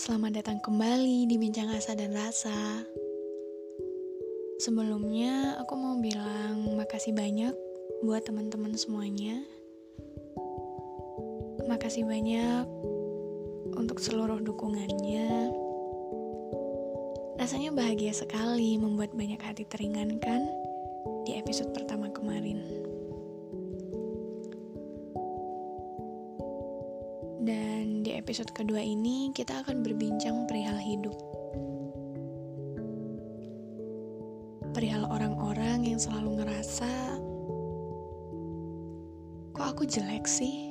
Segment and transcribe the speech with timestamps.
[0.00, 2.88] Selamat datang kembali di Bincang Asa dan Rasa.
[4.56, 7.52] Sebelumnya, aku mau bilang makasih banyak
[8.00, 9.44] buat teman-teman semuanya.
[11.68, 12.64] Makasih banyak
[13.76, 15.52] untuk seluruh dukungannya.
[17.36, 20.48] Rasanya bahagia sekali membuat banyak hati teringankan
[21.28, 22.89] di episode pertama kemarin.
[27.40, 31.16] Dan di episode kedua ini kita akan berbincang perihal hidup.
[34.76, 36.92] Perihal orang-orang yang selalu ngerasa
[39.56, 40.68] kok aku jelek sih?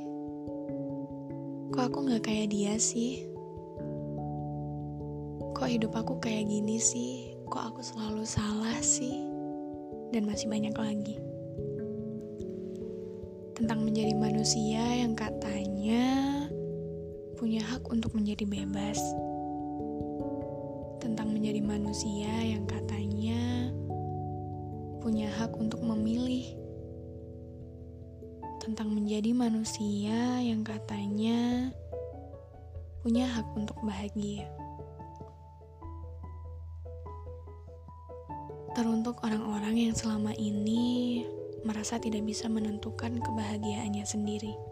[1.73, 3.25] Kok aku gak kayak dia sih?
[5.57, 7.33] Kok hidup aku kayak gini sih?
[7.49, 9.25] Kok aku selalu salah sih?
[10.13, 11.17] Dan masih banyak lagi.
[13.57, 15.68] Tentang menjadi manusia yang katanya
[17.39, 18.99] punya hak untuk menjadi bebas.
[20.99, 23.71] Tentang menjadi manusia yang katanya
[24.99, 26.43] punya hak untuk memilih.
[28.59, 31.71] Tentang menjadi manusia yang katanya
[32.99, 34.43] punya hak untuk bahagia.
[38.75, 41.23] Teruntuk orang-orang yang selama ini
[41.63, 44.68] merasa tidak bisa menentukan kebahagiaannya sendiri.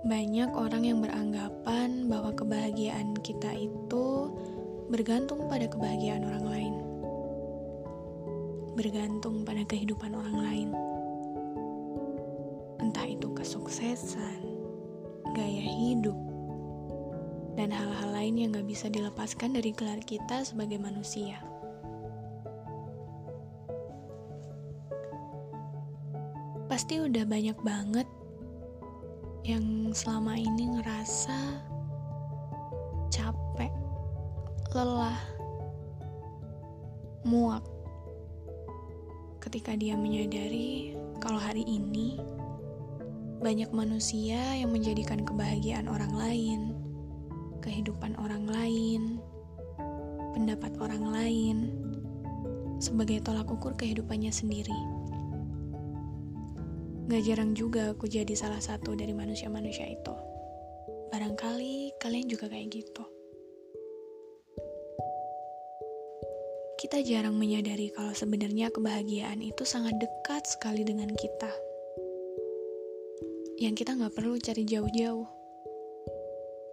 [0.00, 4.32] Banyak orang yang beranggapan bahwa kebahagiaan kita itu
[4.88, 6.74] bergantung pada kebahagiaan orang lain,
[8.80, 10.68] bergantung pada kehidupan orang lain,
[12.80, 14.40] entah itu kesuksesan,
[15.36, 16.16] gaya hidup,
[17.60, 21.44] dan hal-hal lain yang gak bisa dilepaskan dari gelar kita sebagai manusia.
[26.72, 28.08] Pasti udah banyak banget
[29.50, 31.58] yang selama ini ngerasa
[33.10, 33.74] capek,
[34.70, 35.18] lelah,
[37.26, 37.66] muak
[39.42, 42.22] ketika dia menyadari kalau hari ini
[43.42, 46.60] banyak manusia yang menjadikan kebahagiaan orang lain,
[47.58, 49.18] kehidupan orang lain,
[50.30, 51.56] pendapat orang lain
[52.78, 54.78] sebagai tolak ukur kehidupannya sendiri.
[57.10, 60.14] Gak jarang juga aku jadi salah satu dari manusia-manusia itu.
[61.10, 63.02] Barangkali kalian juga kayak gitu.
[66.78, 71.50] Kita jarang menyadari kalau sebenarnya kebahagiaan itu sangat dekat sekali dengan kita.
[73.58, 75.26] Yang kita gak perlu cari jauh-jauh.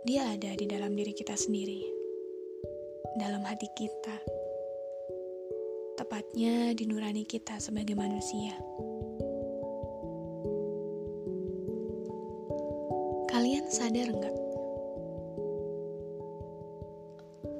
[0.05, 1.81] Dia ada di dalam diri kita sendiri.
[3.17, 4.21] Dalam hati kita.
[5.97, 8.53] Tepatnya di nurani kita sebagai manusia.
[13.67, 14.35] Sadar nggak?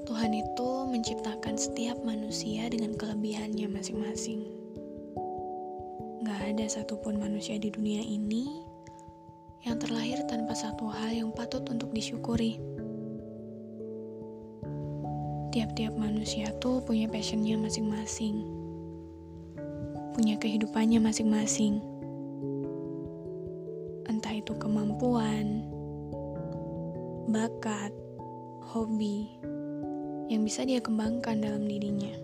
[0.08, 4.48] Tuhan itu menciptakan setiap manusia dengan kelebihannya masing-masing.
[6.24, 8.64] Gak ada satupun manusia di dunia ini
[9.68, 12.56] yang terlahir tanpa satu hal yang patut untuk disyukuri.
[15.52, 18.48] Tiap-tiap manusia tuh punya passionnya masing-masing.
[20.16, 21.84] Punya kehidupannya masing-masing
[24.18, 25.57] entah itu kemampuan,
[27.38, 27.94] bakat,
[28.66, 29.30] hobi
[30.26, 32.18] yang bisa dia kembangkan dalam dirinya.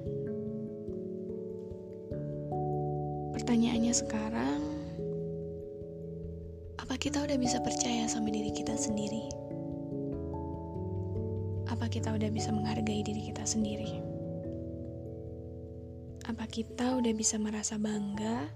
[3.38, 4.62] Pertanyaannya sekarang,
[6.82, 9.30] apa kita udah bisa percaya sama diri kita sendiri?
[11.70, 14.02] Apa kita udah bisa menghargai diri kita sendiri?
[16.26, 18.50] Apa kita udah bisa merasa bangga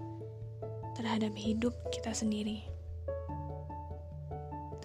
[0.98, 2.77] terhadap hidup kita sendiri?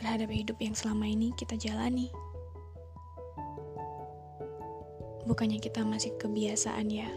[0.04, 2.12] Terhadap hidup yang selama ini kita jalani.
[5.24, 7.08] Bukannya kita masih kebiasaan ya,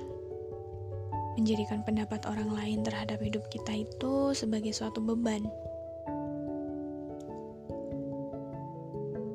[1.34, 5.42] menjadikan pendapat orang lain terhadap hidup kita itu sebagai suatu beban.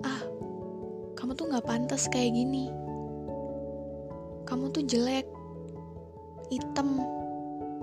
[0.07, 0.24] Ah,
[1.19, 2.71] kamu tuh gak pantas kayak gini.
[4.47, 5.27] kamu tuh jelek,
[6.51, 7.00] hitam,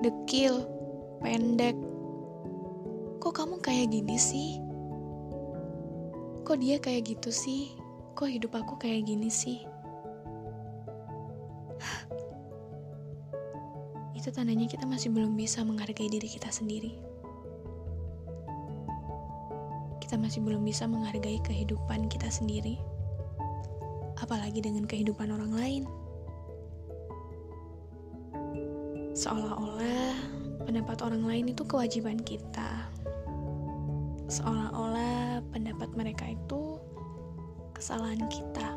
[0.04, 0.68] dekil,
[1.24, 1.72] pendek.
[3.24, 4.67] Kok kamu kayak gini sih?
[6.48, 7.76] Kok dia kayak gitu sih?
[8.16, 9.68] Kok hidup aku kayak gini sih?
[14.16, 16.96] Itu tandanya kita masih belum bisa menghargai diri kita sendiri.
[20.00, 22.80] Kita masih belum bisa menghargai kehidupan kita sendiri,
[24.16, 25.84] apalagi dengan kehidupan orang lain.
[29.12, 30.16] Seolah-olah
[30.64, 32.87] pendapat orang lain itu kewajiban kita.
[34.28, 36.76] Seolah-olah pendapat mereka itu
[37.72, 38.68] kesalahan kita.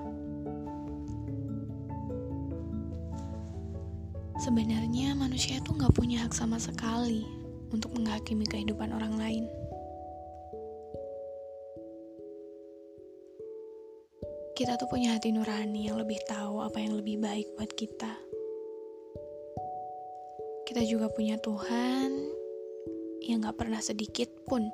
[4.41, 7.27] Sebenarnya manusia itu nggak punya hak sama sekali
[7.69, 9.45] untuk menghakimi kehidupan orang lain.
[14.61, 18.13] kita tuh punya hati nurani yang lebih tahu apa yang lebih baik buat kita.
[20.69, 22.13] Kita juga punya Tuhan
[23.25, 24.69] yang gak pernah sedikit pun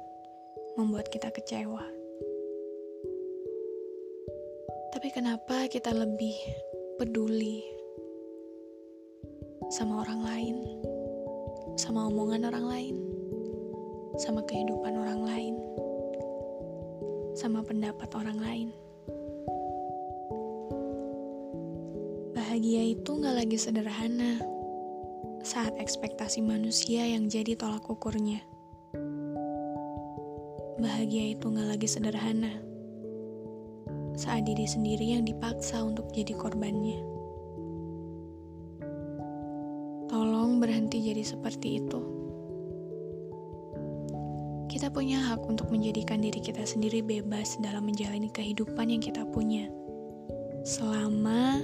[0.77, 1.81] membuat kita kecewa.
[4.93, 6.37] Tapi kenapa kita lebih
[7.01, 7.65] peduli
[9.73, 10.57] sama orang lain,
[11.81, 12.95] sama omongan orang lain,
[14.21, 15.55] sama kehidupan orang lain,
[17.33, 18.69] sama pendapat orang lain?
[22.37, 24.37] Bahagia itu gak lagi sederhana
[25.41, 28.56] saat ekspektasi manusia yang jadi tolak ukurnya.
[30.77, 32.53] Bahagia itu gak lagi sederhana
[34.13, 37.01] saat diri sendiri yang dipaksa untuk jadi korbannya.
[40.05, 41.97] Tolong berhenti jadi seperti itu.
[44.69, 49.73] Kita punya hak untuk menjadikan diri kita sendiri bebas dalam menjalani kehidupan yang kita punya.
[50.61, 51.57] Selama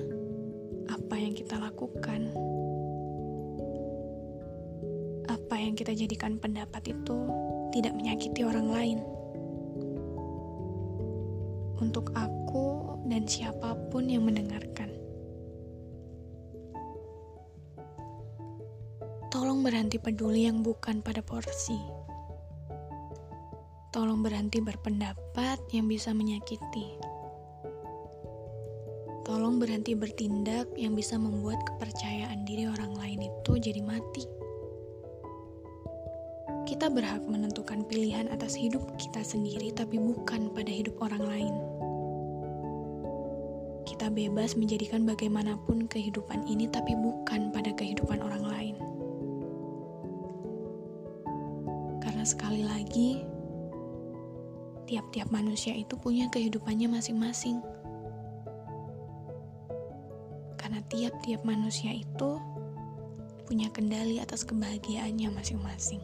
[0.90, 2.34] apa yang kita lakukan,
[5.30, 7.18] apa yang kita jadikan pendapat itu
[7.74, 9.00] tidak menyakiti orang lain.
[11.82, 14.94] Untuk aku dan siapa pun yang mendengarkan,
[19.34, 21.82] tolong berhenti peduli yang bukan pada porsi.
[23.90, 27.14] Tolong berhenti berpendapat yang bisa menyakiti
[29.24, 34.43] Tolong berhenti bertindak yang bisa membuat kepercayaan diri orang lain itu jadi mati.
[36.84, 41.54] Kita berhak menentukan pilihan atas hidup kita sendiri, tapi bukan pada hidup orang lain.
[43.88, 48.76] Kita bebas menjadikan bagaimanapun kehidupan ini, tapi bukan pada kehidupan orang lain.
[52.04, 53.24] Karena sekali lagi,
[54.84, 57.64] tiap-tiap manusia itu punya kehidupannya masing-masing
[60.60, 62.44] karena tiap-tiap manusia itu
[63.48, 66.04] punya kendali atas kebahagiaannya masing-masing.